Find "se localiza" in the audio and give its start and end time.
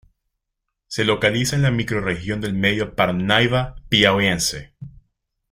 0.87-1.55